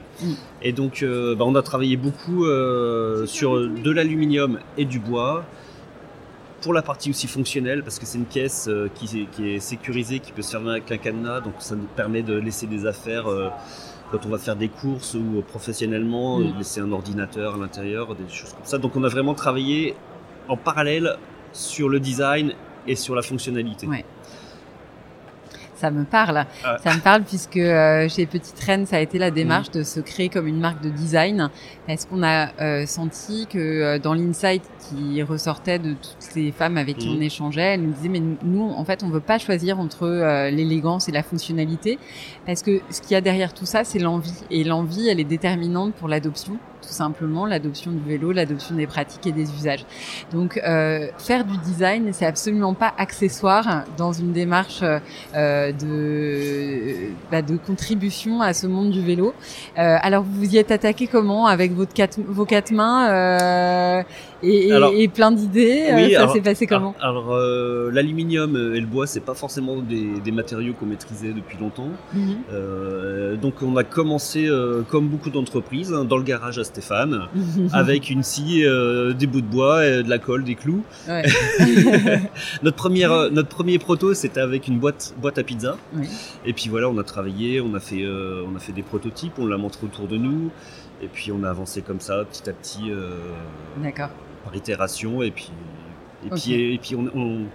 Et 0.62 0.72
donc, 0.72 1.02
euh, 1.02 1.36
bah, 1.36 1.46
on 1.48 1.56
a 1.56 1.62
travaillé 1.62 1.98
beaucoup 1.98 2.46
sur 3.26 3.60
de 3.60 3.92
l'aluminium 3.92 4.60
et 4.78 4.86
du 4.86 5.00
bois 5.00 5.46
pour 6.62 6.74
la 6.74 6.82
partie 6.82 7.10
aussi 7.10 7.28
fonctionnelle, 7.28 7.84
parce 7.84 8.00
que 8.00 8.06
c'est 8.06 8.18
une 8.18 8.26
caisse 8.26 8.68
euh, 8.68 8.90
qui, 8.96 9.28
qui, 9.32 9.50
est 9.50 9.60
sécurisée, 9.60 10.20
qui 10.20 10.32
peut 10.32 10.42
se 10.42 10.52
fermer 10.52 10.72
avec 10.72 10.92
un 10.92 10.98
cadenas, 10.98 11.42
donc 11.42 11.56
ça 11.60 11.76
nous 11.76 11.88
permet 11.96 12.24
de 12.24 12.36
laisser 12.36 12.68
des 12.68 12.86
affaires 12.86 13.28
euh, 13.28 13.50
quand 14.12 14.26
on 14.26 14.30
va 14.30 14.38
faire 14.38 14.56
des 14.56 14.70
courses 14.70 15.16
ou 15.16 15.44
professionnellement, 15.48 16.40
mm. 16.40 16.58
laisser 16.58 16.82
un 16.82 16.92
ordinateur 16.92 17.56
à 17.56 17.58
l'intérieur, 17.58 18.16
des 18.16 18.28
choses 18.30 18.54
comme 18.54 18.66
ça. 18.66 18.78
Donc 18.78 18.96
on 18.96 19.04
a 19.04 19.10
vraiment 19.10 19.34
travaillé 19.34 19.96
en 20.48 20.58
parallèle 20.58 21.18
sur 21.54 21.90
le 21.90 22.00
design 22.00 22.54
et 22.88 22.96
sur 22.96 23.16
la 23.16 23.22
fonctionnalité. 23.22 23.88
Ouais 23.88 24.06
ça 25.78 25.92
me 25.92 26.04
parle. 26.04 26.46
Ah. 26.64 26.78
Ça 26.84 26.94
me 26.94 27.00
parle 27.00 27.24
puisque 27.24 27.58
euh, 27.58 28.10
chez 28.10 28.26
Petite 28.26 28.60
Reine, 28.60 28.86
ça 28.86 28.98
a 28.98 29.00
été 29.00 29.18
la 29.20 29.32
démarche 29.32 29.70
mm. 29.70 29.78
de 29.80 29.84
se 29.84 30.00
créer 30.00 30.30
comme 30.30 30.48
une 30.48 30.60
marque 30.60 30.82
de 30.82 30.90
design. 30.90 31.50
Parce 31.86 32.06
qu'on 32.06 32.24
a 32.24 32.50
euh, 32.60 32.86
senti 32.86 33.48
que 33.48 33.58
euh, 33.58 34.00
dans 34.00 34.14
l'insight 34.14 34.64
qui 34.90 35.22
ressortait 35.24 35.80
de 35.80 35.94
toutes 35.94 36.36
les 36.36 36.52
femmes 36.52 36.78
avec 36.78 36.98
qui 36.98 37.10
mm. 37.10 37.18
on 37.18 37.22
échangeait, 37.22 37.74
elles 37.74 37.82
nous 37.82 37.94
disaient 37.94 38.10
mais 38.10 38.22
nous, 38.44 38.64
en 38.64 38.86
fait, 38.86 39.04
on 39.04 39.10
veut 39.10 39.20
pas 39.20 39.38
choisir 39.38 39.80
entre 39.80 40.08
l'élégance 40.50 41.08
et 41.10 41.12
la 41.12 41.24
fonctionnalité, 41.24 42.00
parce 42.46 42.62
que 42.62 42.82
ce 42.90 43.02
qu'il 43.02 43.12
y 43.12 43.16
a 43.16 43.22
derrière 43.22 43.54
tout 43.54 43.66
ça, 43.66 43.84
c'est 43.84 44.00
l'envie? 44.00 44.34
Et 44.50 44.64
l'envie, 44.64 45.08
elle 45.08 45.20
est 45.20 45.26
déterminante 45.26 45.94
pour 45.94 46.08
l'adoption 46.08 46.58
tout 46.80 46.94
simplement 46.94 47.46
l'adoption 47.46 47.92
du 47.92 48.00
vélo, 48.08 48.32
l'adoption 48.32 48.76
des 48.76 48.88
pratiques 48.88 49.26
et 49.28 49.34
des 49.34 49.52
usages. 49.52 49.86
Donc 50.32 50.54
faire 51.18 51.44
du 51.44 51.58
design, 51.58 52.14
c'est 52.14 52.26
absolument 52.26 52.74
pas 52.76 52.94
accessoire 52.98 53.84
dans 53.98 54.14
une 54.14 54.32
démarche 54.32 54.84
euh, 55.36 55.67
de 55.72 57.10
bah, 57.32 57.42
de 57.42 57.58
contribution 57.58 58.42
à 58.42 58.54
ce 58.54 58.68
monde 58.68 58.92
du 58.92 59.02
vélo. 59.02 59.34
Euh, 59.78 59.98
alors 60.02 60.24
vous 60.24 60.40
vous 60.40 60.56
y 60.56 60.58
êtes 60.58 60.72
attaqué 60.72 61.08
comment 61.08 61.48
avec 61.48 61.74
votre 61.74 61.94
quatre, 61.94 62.20
vos 62.20 62.46
quatre 62.46 62.72
mains 62.72 64.04
euh, 64.44 64.92
et, 64.94 65.04
et, 65.04 65.08
plein 65.08 65.32
d'idées 65.32 65.86
oui, 65.94 66.14
Ça 66.14 66.28
s'est 66.30 66.42
passé 66.42 66.68
comment 66.68 66.96
Alors, 67.02 67.34
euh, 67.34 67.90
l'aluminium 67.92 68.56
et 68.76 68.80
le 68.80 68.86
bois, 68.86 69.08
c'est 69.08 69.20
pas 69.20 69.34
forcément 69.34 69.78
des, 69.78 70.20
des 70.24 70.32
matériaux 70.32 70.74
qu'on 70.74 70.86
maîtrisait 70.86 71.34
depuis 71.34 71.58
longtemps. 71.58 71.90
Mhm. 72.14 73.38
donc 73.42 73.56
on 73.62 73.76
a 73.78 73.84
commencé 73.84 74.50
comme 74.90 75.08
beaucoup 75.08 75.30
d'entreprises 75.30 75.94
hein, 75.94 76.06
dans 76.06 76.18
le 76.18 76.24
garage 76.24 76.58
à 76.60 76.64
Stéphane, 76.64 77.28
avec 77.74 78.10
une 78.10 78.24
scie, 78.24 78.66
euh, 78.66 79.14
des 79.14 79.28
bouts 79.28 79.42
de 79.42 79.48
bois, 79.48 79.86
et 79.86 80.04
de 80.04 80.10
la 80.10 80.20
colle, 80.20 80.44
des 80.44 80.56
clous. 80.56 80.84
Ouais. 81.08 81.24
notre 82.64 82.78
première, 82.78 83.12
euh, 83.12 83.30
notre 83.30 83.50
premier 83.50 83.80
proto, 83.80 84.14
c'était 84.14 84.42
avec 84.42 84.68
une 84.68 84.80
boîte, 84.80 85.14
boîte 85.22 85.38
à 85.38 85.44
pizza. 85.44 85.78
Et 86.46 86.54
puis 86.54 86.70
voilà, 86.70 86.90
on 86.90 86.98
a 86.98 87.04
travaillé, 87.04 87.62
on 87.62 87.74
a 87.74 87.80
fait, 87.80 88.04
euh, 88.04 88.44
on 88.52 88.56
a 88.56 88.60
fait 88.60 88.74
des 88.74 88.84
prototypes, 88.84 89.34
on 89.38 89.46
l'a 89.46 89.58
montré 89.58 89.86
autour 89.86 90.08
de 90.08 90.18
nous, 90.18 90.52
et 91.02 91.08
puis 91.08 91.32
on 91.32 91.44
a 91.44 91.50
avancé 91.50 91.82
comme 91.82 92.00
ça, 92.00 92.24
petit 92.26 92.50
à 92.50 92.54
petit, 92.54 92.92
par 94.44 94.56
itération, 94.56 95.22
et 95.22 95.32
puis 95.32 95.52
et 96.26 96.30
puis, 96.30 96.54
et 96.74 96.78
puis 96.78 96.96
on, 96.96 97.08
on, 97.16 97.46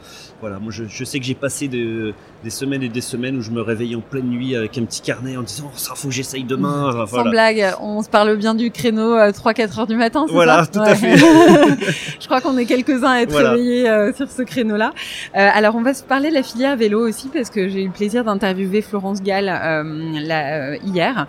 voilà, 0.41 0.59
moi 0.59 0.71
je, 0.71 0.85
je 0.85 1.05
sais 1.05 1.19
que 1.19 1.25
j'ai 1.25 1.35
passé 1.35 1.69
de, 1.69 2.15
des 2.45 2.51
semaines 2.51 2.83
et 2.83 2.89
des 2.89 3.01
semaines 3.01 3.37
où 3.37 3.43
je 3.43 3.51
me 3.51 3.61
réveillais 3.61 3.97
en 3.97 4.01
pleine 4.01 4.29
nuit 4.29 4.55
avec 4.57 4.79
un 4.79 4.85
petit 4.85 5.01
carnet 5.01 5.37
en 5.37 5.43
disant 5.43 5.65
oh, 5.67 5.77
ça 5.77 5.95
faut 5.95 6.09
que 6.09 6.15
j'essaye 6.15 6.45
demain. 6.45 6.91
Enfin, 7.03 7.25
Sans 7.25 7.31
blague, 7.31 7.75
on 7.81 8.03
se 8.03 8.09
parle 8.09 8.37
bien 8.37 8.55
du 8.55 8.71
créneau 8.71 9.15
à 9.15 9.31
3-4 9.31 9.81
heures 9.81 9.87
du 9.87 9.97
matin, 9.97 10.27
voilà, 10.29 10.65
ça 10.65 10.67
tout 10.67 10.81
à 10.81 10.95
fait. 10.95 11.17
je 12.21 12.27
crois 12.27 12.41
qu'on 12.41 12.57
est 12.57 12.65
quelques-uns 12.67 13.11
à 13.11 13.21
être 13.23 13.35
réveillés 13.35 13.89
euh, 13.89 14.13
sur 14.13 14.31
ce 14.31 14.43
créneau-là. 14.43 14.93
Euh, 15.37 15.49
alors 15.53 15.75
on 15.75 15.83
va 15.83 15.95
se 15.95 16.03
parler 16.03 16.31
de 16.31 16.35
la 16.35 16.43
filière 16.43 16.77
vélo 16.77 17.07
aussi 17.07 17.29
parce 17.29 17.51
que 17.51 17.69
j'ai 17.69 17.83
eu 17.83 17.87
le 17.87 17.93
plaisir 17.93 18.25
d'interviewer 18.25 18.83
Florence 18.83 19.23
Gall 19.23 19.49
euh, 19.49 19.83
euh, 20.31 20.77
hier, 20.85 21.27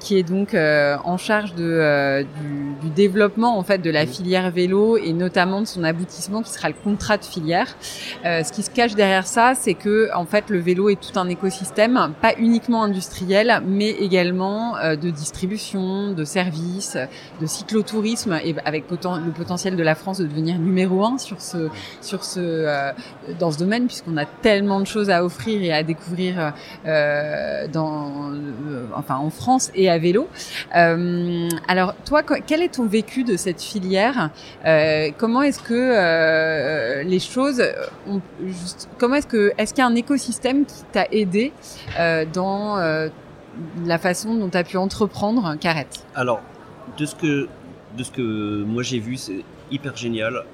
qui 0.00 0.18
est 0.18 0.22
donc 0.22 0.54
en 0.54 1.16
charge 1.16 1.54
de, 1.54 2.22
du, 2.22 2.88
du, 2.88 2.90
développement 2.94 3.58
en 3.58 3.62
fait 3.62 3.78
de 3.78 3.90
la 3.90 4.06
filière 4.06 4.50
vélo 4.50 4.96
et 4.96 5.12
notamment 5.12 5.60
de 5.60 5.66
son 5.66 5.84
aboutissement 5.84 6.42
qui 6.42 6.50
sera 6.50 6.61
le 6.68 6.74
contrat 6.74 7.16
de 7.16 7.24
filière. 7.24 7.76
Euh, 8.24 8.42
ce 8.42 8.52
qui 8.52 8.62
se 8.62 8.70
cache 8.70 8.94
derrière 8.94 9.26
ça, 9.26 9.54
c'est 9.54 9.74
que 9.74 10.08
en 10.14 10.24
fait 10.26 10.50
le 10.50 10.58
vélo 10.58 10.88
est 10.88 11.00
tout 11.00 11.18
un 11.18 11.28
écosystème, 11.28 12.12
pas 12.20 12.34
uniquement 12.38 12.82
industriel, 12.82 13.62
mais 13.66 13.90
également 13.90 14.76
euh, 14.76 14.96
de 14.96 15.10
distribution, 15.10 16.12
de 16.12 16.24
services, 16.24 16.96
de 17.40 17.46
cyclotourisme, 17.46 18.38
et 18.44 18.54
avec 18.64 18.84
le 18.90 19.32
potentiel 19.32 19.76
de 19.76 19.82
la 19.82 19.94
France 19.94 20.18
de 20.18 20.26
devenir 20.26 20.58
numéro 20.58 21.04
un 21.04 21.18
sur 21.18 21.40
ce 21.40 21.68
sur 22.00 22.24
ce 22.24 22.40
euh, 22.40 22.92
dans 23.38 23.50
ce 23.50 23.58
domaine, 23.58 23.86
puisqu'on 23.86 24.16
a 24.16 24.26
tellement 24.26 24.80
de 24.80 24.86
choses 24.86 25.10
à 25.10 25.24
offrir 25.24 25.62
et 25.62 25.72
à 25.72 25.82
découvrir 25.82 26.52
enfin 28.94 29.16
en 29.16 29.30
France 29.30 29.70
et 29.74 29.90
à 29.90 29.98
vélo. 29.98 30.28
alors 30.72 31.94
toi, 32.04 32.22
quel 32.22 32.62
est 32.62 32.74
ton 32.74 32.86
vécu 32.86 33.24
de 33.24 33.36
cette 33.36 33.62
filière? 33.62 34.30
Comment 35.18 35.42
est-ce 35.42 35.60
que 35.60 35.74
euh, 36.52 37.02
les 37.02 37.18
choses 37.18 37.62
juste, 38.44 38.88
comment 38.98 39.16
est-ce 39.16 39.26
que 39.26 39.52
est-ce 39.58 39.74
qu'il 39.74 39.82
y 39.82 39.86
a 39.86 39.90
un 39.90 39.94
écosystème 39.94 40.64
qui 40.64 40.82
t'a 40.92 41.06
aidé 41.10 41.52
euh, 41.98 42.24
dans 42.32 42.78
euh, 42.78 43.08
la 43.84 43.98
façon 43.98 44.34
dont 44.34 44.48
tu 44.48 44.56
as 44.56 44.64
pu 44.64 44.76
entreprendre 44.76 45.56
Carrette? 45.60 46.06
Alors, 46.14 46.40
de 46.98 47.06
ce 47.06 47.14
que 47.14 47.48
de 47.96 48.02
ce 48.02 48.10
que 48.10 48.62
moi 48.64 48.82
j'ai 48.82 48.98
vu, 48.98 49.16
c'est 49.16 49.44
hyper 49.70 49.96
génial. 49.96 50.44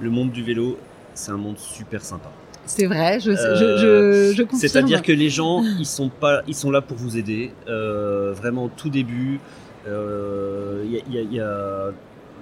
Le 0.00 0.10
monde 0.10 0.30
du 0.30 0.42
vélo, 0.42 0.78
c'est 1.14 1.30
un 1.30 1.36
monde 1.36 1.58
super 1.58 2.02
sympa. 2.02 2.30
C'est 2.66 2.86
vrai, 2.86 3.18
je, 3.20 3.32
je, 3.32 4.32
je, 4.36 4.42
confirme. 4.42 4.60
C'est-à-dire 4.60 5.02
que 5.02 5.12
les 5.12 5.28
gens, 5.28 5.62
ils 5.78 5.86
sont 5.86 6.08
pas, 6.08 6.42
ils 6.46 6.54
sont 6.54 6.70
là 6.70 6.80
pour 6.80 6.96
vous 6.96 7.16
aider. 7.16 7.52
vraiment, 7.66 8.64
au 8.64 8.70
tout 8.74 8.90
début, 8.90 9.40
il 9.86 11.02
y, 11.08 11.40
a 11.40 11.90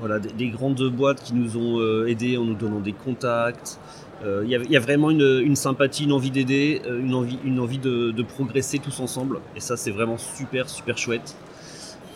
voilà, 0.01 0.19
des, 0.19 0.49
grandes 0.49 0.83
boîtes 0.91 1.23
qui 1.23 1.35
nous 1.35 1.57
ont 1.57 1.81
euh, 1.81 2.07
aidés 2.07 2.37
en 2.37 2.45
nous 2.45 2.55
donnant 2.55 2.81
des 2.81 2.93
contacts. 2.93 3.79
Euh, 4.25 4.43
il 4.45 4.51
y, 4.51 4.77
a 4.77 4.81
vraiment 4.81 5.11
une, 5.11 5.55
sympathie, 5.55 6.05
une 6.05 6.13
envie 6.13 6.33
d'aider, 6.33 6.83
euh, 6.87 7.01
une 7.01 7.15
envie, 7.15 7.39
une 7.45 7.61
envie 7.61 7.79
de, 7.79 8.23
progresser 8.23 8.79
tous 8.79 8.99
ensemble. 9.01 9.39
Et 9.55 9.61
ça, 9.61 9.77
c'est 9.77 9.93
vraiment 9.93 10.19
super, 10.19 10.69
super 10.69 10.99
chouette. 10.99 11.37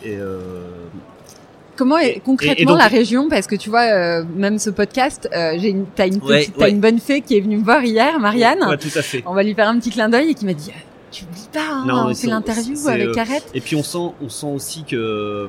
Et, 0.03 0.17
Comment 1.75 1.97
est 1.97 2.21
concrètement 2.23 2.75
la 2.75 2.87
région? 2.87 3.29
Parce 3.29 3.47
que 3.47 3.55
tu 3.55 3.69
vois, 3.69 4.21
même 4.23 4.59
ce 4.59 4.69
podcast, 4.69 5.27
j'ai 5.31 5.69
une, 5.69 5.85
t'as 5.95 6.07
une, 6.07 6.21
une 6.67 6.79
bonne 6.79 6.99
fée 6.99 7.21
qui 7.21 7.37
est 7.37 7.41
venue 7.41 7.57
me 7.57 7.63
voir 7.63 7.83
hier, 7.83 8.19
Marianne. 8.19 8.63
Ouais, 8.67 8.77
tout 8.77 8.95
à 8.95 9.01
fait. 9.01 9.23
On 9.25 9.33
va 9.33 9.41
lui 9.43 9.55
faire 9.55 9.69
un 9.69 9.79
petit 9.79 9.89
clin 9.89 10.09
d'œil 10.09 10.31
et 10.31 10.33
qui 10.35 10.45
m'a 10.45 10.53
dit 10.53 10.71
tu 11.13 11.25
oublies 11.25 11.47
pas, 11.53 11.59
hein, 11.69 12.07
on 12.09 12.15
fait 12.15 12.27
l'interview 12.27 12.87
avec 12.87 13.17
Arrête. 13.17 13.45
Et 13.53 13.61
puis 13.61 13.75
on 13.75 13.83
sent, 13.83 14.13
on 14.21 14.29
sent 14.29 14.47
aussi 14.47 14.83
que 14.83 15.47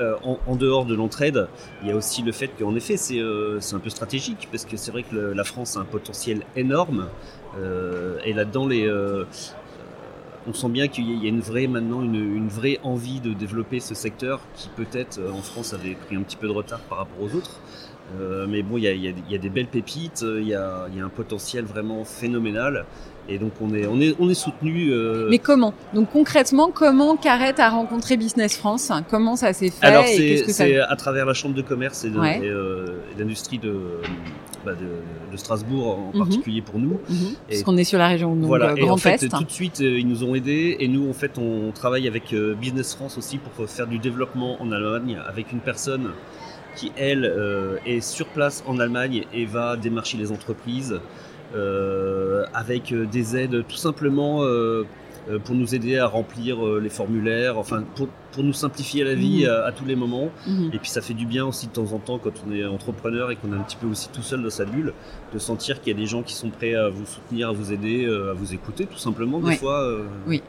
euh, 0.00 0.16
en, 0.22 0.56
dehors 0.56 0.84
de 0.84 0.94
l'entraide, 0.94 1.48
il 1.82 1.88
y 1.88 1.90
a 1.90 1.96
aussi 1.96 2.22
le 2.22 2.32
fait 2.32 2.48
qu'en 2.48 2.74
effet, 2.74 2.96
c'est 2.96 3.18
euh, 3.18 3.60
un 3.72 3.78
peu 3.78 3.90
stratégique, 3.90 4.48
parce 4.50 4.64
que 4.64 4.76
c'est 4.76 4.90
vrai 4.90 5.02
que 5.02 5.16
la 5.16 5.44
France 5.44 5.76
a 5.76 5.80
un 5.80 5.84
potentiel 5.84 6.42
énorme, 6.54 7.08
euh, 7.58 8.18
et 8.24 8.32
là-dedans, 8.32 8.68
on 10.48 10.54
sent 10.54 10.68
bien 10.68 10.86
qu'il 10.88 11.22
y 11.22 11.26
a 11.26 11.28
une 11.28 11.40
vraie, 11.40 11.64
une, 11.64 12.48
vraie 12.48 12.78
envie 12.82 13.20
de 13.20 13.32
développer 13.32 13.80
ce 13.80 13.94
secteur 13.94 14.40
qui 14.54 14.68
peut-être 14.68 15.18
en 15.32 15.42
France 15.42 15.74
avait 15.74 15.94
pris 15.94 16.16
un 16.16 16.22
petit 16.22 16.36
peu 16.36 16.46
de 16.46 16.52
retard 16.52 16.80
par 16.80 16.98
rapport 16.98 17.20
aux 17.20 17.34
autres. 17.34 17.60
Mais 18.48 18.62
bon, 18.62 18.78
il 18.78 18.84
y, 18.84 18.88
a, 18.88 18.92
il 18.92 19.04
y, 19.28 19.34
a, 19.34 19.38
des 19.38 19.50
belles 19.50 19.66
pépites, 19.66 20.24
il 20.24 20.46
y 20.46 20.54
a, 20.54 20.86
il 20.90 20.96
y 20.96 21.00
a 21.00 21.04
un 21.04 21.10
potentiel 21.10 21.64
vraiment 21.64 22.04
phénoménal. 22.04 22.86
Et 23.28 23.38
donc 23.38 23.52
on 23.60 23.74
est, 23.74 23.86
on 23.86 24.00
est, 24.00 24.14
on 24.20 24.28
est 24.28 24.34
soutenu. 24.34 24.90
Euh... 24.90 25.28
Mais 25.30 25.38
comment? 25.38 25.74
Donc 25.94 26.10
concrètement, 26.12 26.70
comment 26.72 27.16
Carrette 27.16 27.58
a 27.58 27.70
rencontré 27.70 28.16
Business 28.16 28.56
France? 28.56 28.92
Comment 29.10 29.36
ça 29.36 29.52
s'est 29.52 29.70
fait 29.70 29.84
Alors 29.84 30.04
c'est 30.06 30.48
ça... 30.48 30.64
à 30.88 30.96
travers 30.96 31.26
la 31.26 31.34
chambre 31.34 31.54
de 31.54 31.62
commerce 31.62 32.04
et, 32.04 32.12
euh, 32.14 33.00
l'industrie 33.18 33.58
de, 33.58 33.74
bah 34.64 34.74
de, 34.74 35.32
de, 35.32 35.36
Strasbourg 35.36 35.98
en 35.98 36.16
mhm. 36.16 36.24
particulier 36.24 36.62
pour 36.62 36.78
nous. 36.78 37.00
Mhm. 37.08 37.34
Parce 37.48 37.62
qu'on 37.64 37.76
est 37.76 37.84
sur 37.84 37.98
la 37.98 38.08
région 38.08 38.36
donc, 38.36 38.46
voilà. 38.46 38.70
Euh, 38.70 38.74
Grand 38.76 38.86
et 38.86 38.90
en 38.90 38.96
fait, 38.96 39.28
Tout 39.28 39.44
de 39.44 39.50
suite, 39.50 39.80
euh, 39.80 39.98
ils 39.98 40.06
nous 40.06 40.22
ont 40.22 40.34
aidés 40.34 40.76
et 40.78 40.86
nous 40.86 41.10
en 41.10 41.14
fait 41.14 41.36
on 41.38 41.72
travaille 41.72 42.06
avec 42.06 42.32
Business 42.60 42.94
France 42.94 43.18
aussi 43.18 43.38
pour 43.38 43.68
faire 43.68 43.88
du 43.88 43.98
développement 43.98 44.62
en 44.62 44.70
Allemagne 44.70 45.18
avec 45.26 45.50
une 45.50 45.60
personne 45.60 46.10
qui 46.76 46.92
elle 46.96 47.32
est 47.84 48.00
sur 48.00 48.26
place 48.26 48.62
en 48.66 48.78
Allemagne 48.78 49.24
et 49.32 49.46
va 49.46 49.76
démarcher 49.76 50.16
les 50.18 50.30
entreprises. 50.30 51.00
Euh, 51.54 52.44
avec 52.54 52.92
euh, 52.92 53.06
des 53.06 53.36
aides 53.36 53.64
tout 53.68 53.76
simplement 53.76 54.42
euh, 54.42 54.84
pour 55.44 55.54
nous 55.54 55.74
aider 55.74 55.96
à 55.96 56.06
remplir 56.06 56.62
les 56.64 56.88
formulaires, 56.88 57.58
enfin 57.58 57.82
pour, 57.96 58.08
pour 58.30 58.44
nous 58.44 58.52
simplifier 58.52 59.02
la 59.02 59.14
vie 59.14 59.44
mhm. 59.44 59.50
à, 59.64 59.72
tous 59.72 59.84
les 59.84 59.96
moments. 59.96 60.30
Mhm. 60.46 60.70
Et 60.72 60.78
puis 60.78 60.88
ça 60.88 61.00
fait 61.00 61.14
du 61.14 61.26
bien 61.26 61.44
aussi 61.44 61.66
de 61.66 61.72
temps 61.72 61.92
en 61.92 61.98
temps 61.98 62.18
quand 62.18 62.32
on 62.46 62.52
est 62.52 62.64
entrepreneur 62.64 63.30
et 63.32 63.36
qu'on 63.36 63.52
est 63.52 63.56
un 63.56 63.62
petit 63.62 63.76
peu 63.76 63.88
aussi 63.88 64.08
tout 64.10 64.22
seul 64.22 64.42
dans 64.42 64.50
sa 64.50 64.64
bulle, 64.64 64.92
de 65.32 65.38
sentir 65.38 65.80
qu'il 65.80 65.92
y 65.92 65.96
a 65.96 65.98
des 65.98 66.06
gens 66.06 66.22
qui 66.22 66.34
sont 66.34 66.50
prêts 66.50 66.74
à 66.74 66.88
vous 66.88 67.06
soutenir, 67.06 67.48
à 67.48 67.52
vous 67.52 67.72
aider, 67.72 68.06
à 68.06 68.34
vous 68.34 68.54
écouter 68.54 68.86
tout 68.86 68.98
simplement 68.98 69.40
des 69.40 69.56
fois. 69.56 69.84
oui. 70.26 70.42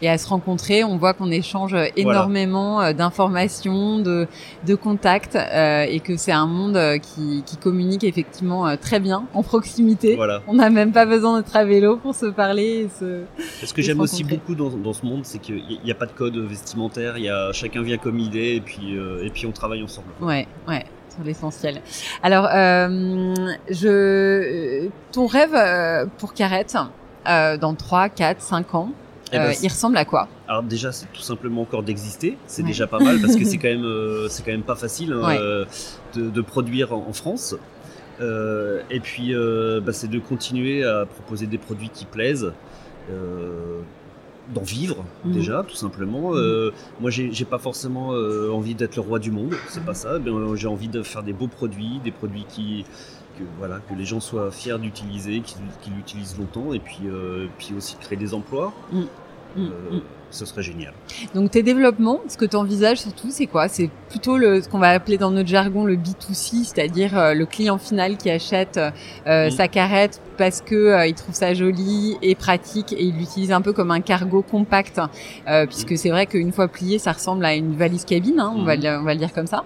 Et 0.00 0.08
à 0.08 0.18
se 0.18 0.28
rencontrer, 0.28 0.84
on 0.84 0.96
voit 0.96 1.14
qu'on 1.14 1.30
échange 1.30 1.76
énormément 1.96 2.80
euh, 2.80 2.92
d'informations, 2.92 3.98
de, 3.98 4.26
de 4.66 4.74
contacts, 4.74 5.36
euh, 5.36 5.86
et 5.88 6.00
que 6.00 6.16
c'est 6.16 6.32
un 6.32 6.46
monde 6.46 6.76
euh, 6.76 6.98
qui, 6.98 7.42
qui, 7.46 7.56
communique 7.56 8.04
effectivement 8.04 8.76
très 8.76 9.00
bien, 9.00 9.24
en 9.34 9.42
proximité. 9.42 10.18
On 10.46 10.54
n'a 10.54 10.70
même 10.70 10.92
pas 10.92 11.06
besoin 11.06 11.40
d'être 11.40 11.54
à 11.54 11.64
vélo 11.64 11.96
pour 11.96 12.14
se 12.14 12.26
parler. 12.26 12.86
Et 12.86 12.88
se, 12.88 13.22
ce 13.66 13.72
que 13.72 13.82
j'aime 13.82 14.00
aussi 14.00 14.24
beaucoup 14.24 14.54
dans, 14.54 14.70
dans, 14.70 14.92
ce 14.92 15.04
monde, 15.06 15.20
c'est 15.24 15.38
qu'il 15.38 15.62
n'y 15.84 15.90
a 15.90 15.94
pas 15.94 16.06
de 16.06 16.12
code 16.12 16.36
vestimentaire, 16.36 17.18
il 17.18 17.24
y 17.24 17.30
a, 17.30 17.52
chacun 17.52 17.82
vient 17.82 17.98
comme 17.98 18.18
il 18.18 18.36
est, 18.36 18.56
et 18.56 18.60
puis, 18.60 18.96
et 19.22 19.30
puis 19.30 19.46
on 19.46 19.52
travaille 19.52 19.82
ensemble. 19.82 20.08
Ouais, 20.20 20.46
ouais 20.68 20.84
sur 21.14 21.24
l'essentiel. 21.24 21.82
Alors, 22.22 22.48
euh, 22.50 23.34
je, 23.68 24.88
ton 25.12 25.26
rêve 25.26 26.08
pour 26.16 26.32
Carrette, 26.32 26.74
euh, 27.28 27.56
dans 27.56 27.74
3, 27.74 28.08
4, 28.08 28.40
5 28.40 28.74
ans, 28.74 28.90
eh 29.32 29.38
ben, 29.38 29.44
euh, 29.46 29.54
il 29.62 29.68
ressemble 29.68 29.96
à 29.96 30.04
quoi? 30.04 30.28
Alors 30.46 30.62
déjà, 30.62 30.92
c'est 30.92 31.10
tout 31.12 31.22
simplement 31.22 31.62
encore 31.62 31.82
d'exister. 31.82 32.36
C'est 32.46 32.62
déjà 32.62 32.86
pas 32.86 32.98
mal 32.98 33.20
parce 33.20 33.36
que 33.36 33.44
c'est 33.44 33.58
quand 33.58 33.68
même, 33.68 33.84
euh, 33.84 34.28
c'est 34.28 34.44
quand 34.44 34.52
même 34.52 34.62
pas 34.62 34.76
facile 34.76 35.12
hein, 35.12 35.30
euh, 35.30 35.64
de, 36.14 36.28
de, 36.28 36.40
produire 36.42 36.92
en, 36.92 37.12
France. 37.12 37.56
et 38.20 39.00
puis, 39.00 39.34
bah, 39.34 39.92
c'est 39.92 40.08
de 40.08 40.18
continuer 40.18 40.84
à 40.84 41.06
proposer 41.06 41.46
des 41.46 41.58
produits 41.58 41.88
qui 41.88 42.04
plaisent 42.04 42.52
d'en 44.54 44.62
vivre 44.62 45.04
mhm. 45.24 45.32
déjà 45.32 45.64
tout 45.66 45.76
simplement 45.76 46.32
mhm. 46.32 46.72
moi 47.00 47.10
j'ai 47.10 47.44
pas 47.44 47.58
forcément 47.58 48.08
envie 48.08 48.74
d'être 48.74 48.96
le 48.96 49.02
roi 49.02 49.18
du 49.20 49.30
monde 49.30 49.54
c'est 49.68 49.84
pas 49.84 49.94
ça 49.94 50.18
j'ai 50.56 50.66
envie 50.66 50.88
de 50.88 51.02
faire 51.02 51.22
des 51.22 51.32
beaux 51.32 51.46
produits 51.46 52.00
des 52.02 52.10
produits 52.10 52.44
qui 52.48 52.84
que 53.38 53.44
voilà 53.58 53.78
que 53.88 53.94
les 53.94 54.04
gens 54.04 54.20
soient 54.20 54.50
fiers 54.50 54.78
d'utiliser 54.78 55.40
qu'ils 55.40 55.94
l'utilisent 55.94 56.36
longtemps 56.38 56.72
et 56.72 56.80
puis 56.80 57.02
puis 57.58 57.72
aussi 57.76 57.96
créer 57.96 58.18
des 58.18 58.34
emplois 58.34 58.72
mm. 58.92 59.02
Mm, 59.56 59.72
mm. 59.90 60.21
Ce 60.32 60.46
serait 60.46 60.62
génial. 60.62 60.92
Donc 61.34 61.50
tes 61.50 61.62
développements, 61.62 62.20
ce 62.28 62.36
que 62.36 62.44
tu 62.44 62.56
envisages 62.56 62.98
surtout, 62.98 63.28
c'est 63.30 63.46
quoi? 63.46 63.68
C'est 63.68 63.90
plutôt 64.08 64.36
le, 64.36 64.60
ce 64.60 64.68
qu'on 64.68 64.78
va 64.78 64.90
appeler 64.90 65.18
dans 65.18 65.30
notre 65.30 65.48
jargon 65.48 65.84
le 65.84 65.96
B2C, 65.96 66.64
c'est-à-dire 66.64 67.16
euh, 67.16 67.34
le 67.34 67.46
client 67.46 67.78
final 67.78 68.16
qui 68.16 68.30
achète 68.30 68.78
euh, 69.26 69.50
sa 69.50 69.68
carrette 69.68 70.20
parce 70.38 70.60
que 70.60 70.74
euh, 70.74 71.06
il 71.06 71.14
trouve 71.14 71.34
ça 71.34 71.54
joli 71.54 72.16
et 72.22 72.34
pratique 72.34 72.92
et 72.92 73.04
il 73.04 73.16
l'utilise 73.16 73.52
un 73.52 73.60
peu 73.60 73.72
comme 73.72 73.90
un 73.90 74.00
cargo 74.00 74.42
compact. 74.42 75.00
Euh, 75.48 75.66
puisque 75.66 75.96
c'est 75.96 76.10
vrai 76.10 76.26
qu'une 76.26 76.52
fois 76.52 76.68
plié 76.68 76.98
ça 76.98 77.12
ressemble 77.12 77.44
à 77.44 77.54
une 77.54 77.76
valise 77.76 78.04
cabine 78.04 78.40
hein, 78.40 78.52
on, 78.56 78.64
va 78.64 78.76
le, 78.76 78.98
on 78.98 79.02
va 79.02 79.14
le 79.14 79.18
dire 79.18 79.32
comme 79.32 79.46
ça. 79.46 79.64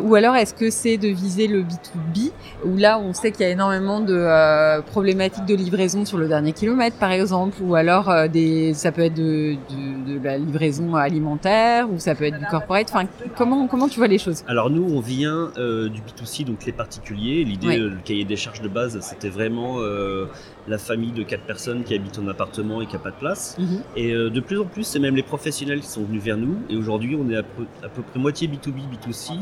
Ou 0.00 0.14
alors 0.14 0.36
est-ce 0.36 0.54
que 0.54 0.70
c'est 0.70 0.96
de 0.96 1.08
viser 1.08 1.46
le 1.46 1.62
B2B 1.62 2.30
où 2.64 2.76
là 2.76 2.98
on 2.98 3.12
sait 3.12 3.30
qu'il 3.30 3.44
y 3.44 3.48
a 3.48 3.52
énormément 3.52 4.00
de 4.00 4.80
problématiques 4.82 5.44
de 5.46 5.54
livraison 5.54 6.04
sur 6.04 6.18
le 6.18 6.28
dernier 6.28 6.52
kilomètre 6.52 6.96
par 6.96 7.10
exemple 7.10 7.56
ou 7.62 7.74
alors 7.74 8.12
des 8.28 8.74
ça 8.74 8.92
peut 8.92 9.02
être 9.02 9.14
de, 9.14 9.54
de, 9.70 9.83
de, 9.84 10.22
la 10.22 10.38
livraison 10.38 10.94
alimentaire 10.94 11.90
ou 11.90 11.98
ça 11.98 12.14
peut 12.14 12.24
être 12.24 12.38
du 12.38 12.46
corporate 12.46 12.88
enfin 12.88 13.06
comment 13.36 13.66
comment 13.66 13.88
tu 13.88 13.98
vois 13.98 14.08
les 14.08 14.18
choses? 14.18 14.44
Alors 14.46 14.70
nous 14.70 14.84
on 14.84 15.00
vient 15.00 15.50
du 15.56 16.00
B2C 16.00 16.44
donc 16.44 16.64
les 16.64 16.72
particuliers 16.72 17.44
l'idée 17.44 17.76
le 17.76 17.98
cahier 18.04 18.24
des 18.24 18.36
charges 18.36 18.60
de 18.60 18.68
base 18.68 18.98
c'était 19.00 19.28
vraiment 19.28 19.80
euh, 19.80 20.26
la 20.66 20.78
famille 20.78 21.12
de 21.12 21.22
quatre 21.22 21.44
personnes 21.44 21.84
qui 21.84 21.94
habitent 21.94 22.18
en 22.18 22.26
appartement 22.26 22.80
et 22.80 22.86
qui 22.86 22.94
n'a 22.94 22.98
pas 22.98 23.10
de 23.10 23.16
place. 23.16 23.56
Mhm. 23.58 23.82
Et 23.96 24.12
euh, 24.12 24.30
de 24.30 24.40
plus 24.40 24.58
en 24.58 24.64
plus, 24.64 24.84
c'est 24.84 24.98
même 24.98 25.14
les 25.14 25.22
professionnels 25.22 25.80
qui 25.80 25.88
sont 25.88 26.04
venus 26.04 26.22
vers 26.22 26.38
nous. 26.38 26.56
Et 26.70 26.76
aujourd'hui, 26.76 27.16
on 27.16 27.28
est 27.28 27.36
à 27.36 27.42
peu, 27.42 27.64
à 27.82 27.88
peu, 27.88 28.02
près 28.02 28.18
moitié 28.18 28.48
B2B, 28.48 28.82
B2C. 28.92 29.32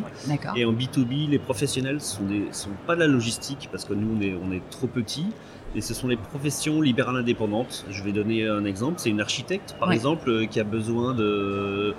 Et 0.56 0.64
en 0.64 0.72
B2B, 0.72 1.30
les 1.30 1.38
professionnels 1.38 2.00
sont, 2.00 2.24
des, 2.24 2.48
sont 2.52 2.70
pas 2.86 2.94
de 2.94 3.00
la 3.00 3.06
logistique 3.06 3.68
parce 3.70 3.84
que 3.84 3.94
nous, 3.94 4.16
on 4.16 4.20
est, 4.20 4.34
on 4.42 4.52
est 4.52 4.62
trop 4.70 4.88
petits 4.88 5.26
et 5.74 5.80
ce 5.80 5.94
sont 5.94 6.08
les 6.08 6.16
professions 6.16 6.80
libérales 6.80 7.16
indépendantes. 7.16 7.84
Je 7.90 8.02
vais 8.02 8.12
donner 8.12 8.46
un 8.46 8.64
exemple. 8.64 8.94
C'est 8.98 9.10
une 9.10 9.20
architecte, 9.20 9.74
par 9.78 9.92
exemple, 9.92 10.28
euh, 10.30 10.46
qui 10.46 10.60
a 10.60 10.64
besoin 10.64 11.14
de 11.14 11.94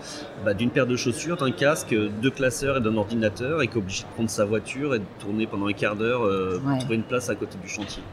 bah, 0.46 0.54
d'une 0.54 0.70
paire 0.70 0.86
de 0.88 0.96
chaussures, 0.96 1.38
d'un 1.38 1.52
casque, 1.52 1.96
deux 2.22 2.30
classeurs 2.30 2.78
et 2.78 2.82
d'un 2.82 2.96
ordinateur, 2.98 3.62
et 3.62 3.68
qui 3.68 3.76
est 3.76 3.78
obligé 3.78 4.04
de 4.04 4.10
prendre 4.14 4.30
sa 4.30 4.46
voiture 4.46 4.96
et 4.96 5.00
de 5.00 5.06
tourner 5.20 5.48
pendant 5.48 5.68
un 5.68 5.74
quart 5.74 5.96
d'heure 5.96 6.24
euh, 6.24 6.60
pour 6.60 6.78
trouver 6.80 6.96
une 6.96 7.04
place 7.04 7.30
à 7.30 7.36
côté 7.36 7.58
du 7.62 7.68
chantier. 7.70 8.04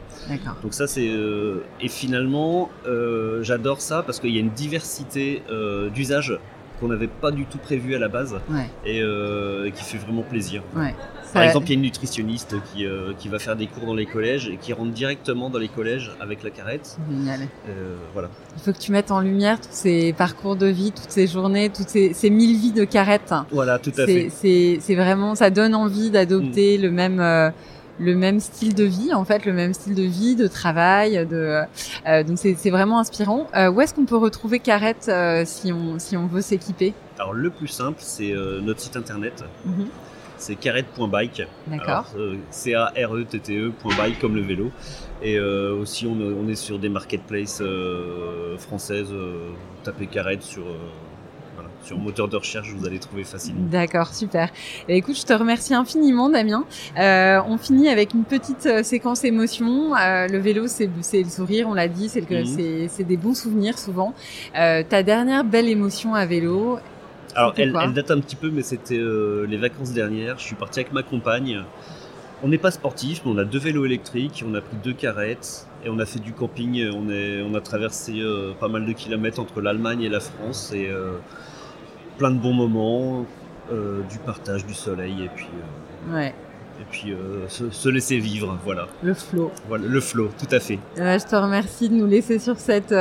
Donc 0.63 0.73
ça, 0.73 0.87
c'est 0.87 1.09
euh, 1.09 1.63
et 1.79 1.87
finalement, 1.87 2.69
j'adore 3.41 3.81
ça 3.81 4.03
parce 4.03 4.19
qu'il 4.19 4.31
y 4.31 4.37
a 4.37 4.41
une 4.41 4.49
diversité 4.49 5.43
d'usages 5.93 6.39
qu'on 6.81 6.87
n'avait 6.87 7.07
pas 7.07 7.31
du 7.31 7.45
tout 7.45 7.59
prévu 7.59 7.95
à 7.95 7.99
la 7.99 8.09
base 8.09 8.35
et 8.85 9.01
qui 9.73 9.83
fait 9.83 9.97
vraiment 9.97 10.23
plaisir. 10.23 10.63
Par 11.33 11.43
exemple, 11.43 11.67
il 11.67 11.69
y 11.69 11.73
a 11.73 11.75
une 11.75 11.83
nutritionniste 11.83 12.55
qui, 12.73 12.85
qui 13.19 13.29
va 13.29 13.39
faire 13.39 13.55
des 13.55 13.67
cours 13.67 13.85
dans 13.85 13.93
les 13.93 14.05
collèges 14.05 14.49
et 14.49 14.57
qui 14.57 14.73
rentre 14.73 14.91
directement 14.91 15.49
dans 15.49 15.59
les 15.59 15.69
collèges 15.69 16.11
avec 16.19 16.43
la 16.43 16.49
carrette. 16.49 16.97
Génial. 17.09 17.41
voilà. 18.13 18.29
Il 18.57 18.61
faut 18.63 18.73
que 18.73 18.79
tu 18.79 18.91
mettes 18.91 19.11
en 19.11 19.21
lumière 19.21 19.59
tous 19.61 19.69
ces 19.71 20.13
parcours 20.13 20.55
de 20.55 20.67
vie, 20.67 20.91
toutes 20.91 21.11
ces 21.11 21.27
journées, 21.27 21.69
toutes 21.69 21.89
ces, 21.89 22.13
ces 22.13 22.29
mille 22.29 22.57
vies 22.57 22.73
de 22.73 22.83
carrette. 22.83 23.33
Voilà, 23.51 23.79
tout 23.79 23.93
à 23.97 24.05
fait. 24.05 24.29
C'est 24.31 24.95
vraiment, 24.95 25.35
ça 25.35 25.49
donne 25.49 25.75
envie 25.75 26.09
d'adopter 26.09 26.77
mm. 26.77 26.81
le 26.81 26.91
même 26.91 27.53
le 27.99 28.15
même 28.15 28.39
style 28.39 28.73
de 28.75 28.83
vie, 28.83 29.13
en 29.13 29.25
fait, 29.25 29.45
le 29.45 29.53
même 29.53 29.73
style 29.73 29.95
de 29.95 30.03
vie, 30.03 30.35
de 30.35 30.47
travail. 30.47 31.25
De, 31.25 31.61
euh, 32.07 32.23
donc 32.23 32.37
c'est 32.37 32.69
vraiment 32.69 32.99
inspirant. 32.99 33.47
Euh, 33.55 33.71
où 33.71 33.81
est-ce 33.81 33.93
qu'on 33.93 34.05
peut 34.05 34.17
retrouver 34.17 34.59
Carrette 34.59 35.07
euh, 35.09 35.43
si, 35.45 35.71
on, 35.71 35.99
si 35.99 36.17
on 36.17 36.27
veut 36.27 36.41
s'équiper? 36.41 36.93
Alors 37.19 37.33
le 37.33 37.49
plus 37.49 37.67
simple, 37.67 37.99
c'est 38.01 38.33
notre 38.61 38.79
site 38.79 38.97
internet. 38.97 39.43
Mhm. 39.65 39.87
C'est 40.37 40.55
carrette.bike. 40.55 41.43
D'accord. 41.67 42.05
C-A-R-E-T-T-E.bike 42.49 44.19
comme 44.19 44.35
le 44.35 44.41
vélo. 44.41 44.71
Et 45.21 45.39
aussi, 45.39 46.07
on, 46.07 46.17
on, 46.19 46.47
est 46.47 46.55
sur 46.55 46.79
des 46.79 46.89
marketplaces 46.89 47.61
françaises. 48.57 49.13
tapez 49.83 50.07
Carrette 50.07 50.41
sur 50.41 50.63
sur 51.83 51.97
moteur 51.97 52.27
de 52.27 52.37
recherche, 52.37 52.73
vous 52.73 52.85
allez 52.85 52.99
trouver 52.99 53.23
facilement. 53.23 53.61
D'accord, 53.69 54.13
super. 54.13 54.49
Et 54.87 54.97
écoute, 54.97 55.17
je 55.17 55.25
te 55.25 55.33
remercie 55.33 55.73
infiniment, 55.73 56.29
Damien. 56.29 56.65
Euh, 56.97 57.41
on 57.47 57.57
finit 57.57 57.89
avec 57.89 58.13
une 58.13 58.23
petite 58.23 58.65
euh, 58.65 58.83
séquence 58.83 59.23
émotion. 59.23 59.95
Euh, 59.95 60.27
le 60.27 60.37
vélo, 60.37 60.67
c'est 60.67 60.87
le 60.87 61.29
sourire, 61.29 61.67
on 61.67 61.73
l'a 61.73 61.87
dit, 61.87 62.09
c'est 62.09 62.29
mhm. 62.29 63.05
des 63.05 63.17
bons 63.17 63.35
souvenirs 63.35 63.77
souvent. 63.77 64.13
Euh, 64.57 64.83
ta 64.87 65.03
dernière 65.03 65.43
belle 65.43 65.69
émotion 65.69 66.13
à 66.13 66.25
vélo 66.25 66.79
Alors, 67.35 67.53
elle, 67.57 67.75
elle, 67.81 67.93
date 67.93 68.11
un 68.11 68.19
petit 68.19 68.35
peu, 68.35 68.49
mais 68.49 68.61
c'était 68.61 68.99
les 68.99 69.57
vacances 69.57 69.91
dernières. 69.91 70.37
Je 70.37 70.43
suis 70.43 70.55
parti 70.55 70.79
avec 70.79 70.93
ma 70.93 71.03
compagne. 71.03 71.63
On 72.43 72.47
n'est 72.47 72.57
pas 72.57 72.71
sportif, 72.71 73.21
mais 73.23 73.31
on 73.31 73.37
a 73.37 73.45
deux 73.45 73.59
vélos 73.59 73.85
électriques, 73.85 74.43
on 74.47 74.55
a 74.55 74.61
pris 74.61 74.75
deux 74.83 74.93
carrettes 74.93 75.67
et 75.85 75.89
on 75.89 75.99
a 75.99 76.05
fait 76.05 76.19
du 76.19 76.33
camping. 76.33 76.89
On, 76.91 77.09
est, 77.09 77.41
on 77.43 77.53
a 77.53 77.61
traversé 77.61 78.19
euh, 78.19 78.53
pas 78.59 78.67
mal 78.67 78.85
de 78.85 78.91
kilomètres 78.93 79.39
entre 79.39 79.61
l'Allemagne 79.61 80.01
et 80.01 80.09
la 80.09 80.19
France 80.19 80.73
et 80.73 80.89
plein 82.21 82.29
de 82.29 82.37
bons 82.37 82.53
moments, 82.53 83.25
euh, 83.71 84.01
du 84.07 84.19
partage, 84.19 84.63
du 84.63 84.75
soleil 84.75 85.23
et 85.23 85.29
puis. 85.35 85.47
Euh, 86.11 86.15
ouais. 86.15 86.35
Et 86.79 86.83
puis 86.91 87.13
euh, 87.13 87.47
se, 87.47 87.89
laisser 87.89 88.19
vivre, 88.19 88.59
voilà. 88.63 88.87
Le 89.01 89.15
flow. 89.15 89.51
Voilà, 89.67 89.87
le 89.87 89.99
flow, 89.99 90.29
tout 90.37 90.55
à 90.55 90.59
fait. 90.59 90.77
je 90.97 91.27
te 91.27 91.35
remercie 91.35 91.89
de 91.89 91.95
nous 91.95 92.05
laisser 92.05 92.37
sur 92.37 92.59
cette, 92.59 92.93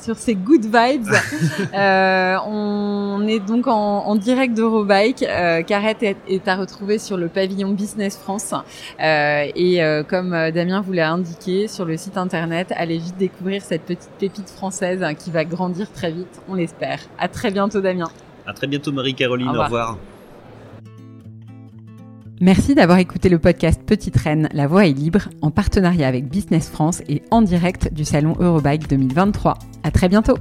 sur 0.00 0.16
ces 0.16 0.36
good 0.36 0.64
vibes. 0.64 1.08
on 1.74 3.26
est 3.26 3.40
donc 3.40 3.66
en, 3.66 4.06
en 4.06 4.14
direct 4.14 4.54
d'Eurobike. 4.54 5.24
Carrette 5.66 6.04
est, 6.04 6.46
à 6.46 6.54
retrouver 6.54 6.98
sur 6.98 7.16
le 7.16 7.26
pavillon 7.26 7.70
Business 7.70 8.16
France. 8.16 8.54
et 9.00 10.02
comme 10.08 10.30
Damien 10.52 10.82
vous 10.82 10.92
l'a 10.92 11.10
indiqué 11.10 11.66
sur 11.66 11.84
le 11.84 11.96
site 11.96 12.16
internet, 12.16 12.72
allez 12.76 12.98
vite 12.98 13.16
découvrir 13.18 13.62
cette 13.62 13.82
petite 13.82 14.10
pépite 14.20 14.50
française 14.50 15.02
hein, 15.02 15.14
qui 15.14 15.32
va 15.32 15.44
grandir 15.44 15.90
très 15.92 16.12
vite, 16.12 16.40
on 16.48 16.54
l'espère. 16.54 17.00
À 17.18 17.26
très 17.26 17.50
bientôt, 17.50 17.80
Damien. 17.80 18.08
À 18.46 18.52
très 18.52 18.66
bientôt 18.66 18.92
Marie-Caroline, 18.92 19.48
au 19.48 19.62
revoir. 19.62 19.98
Merci 22.40 22.74
d'avoir 22.74 22.98
écouté 22.98 23.28
le 23.28 23.38
podcast 23.38 23.80
Petite 23.86 24.16
Reine, 24.16 24.48
La 24.52 24.66
Voix 24.66 24.84
est 24.84 24.92
libre, 24.92 25.28
en 25.42 25.52
partenariat 25.52 26.08
avec 26.08 26.28
Business 26.28 26.68
France 26.68 27.00
et 27.08 27.22
en 27.30 27.40
direct 27.40 27.94
du 27.94 28.04
salon 28.04 28.34
Eurobike 28.40 28.88
2023. 28.88 29.58
À 29.84 29.90
très 29.92 30.08
bientôt! 30.08 30.34